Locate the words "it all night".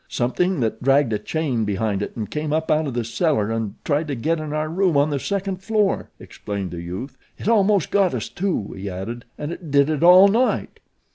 9.91-10.79